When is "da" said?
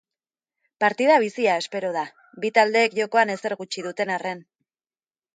1.97-2.05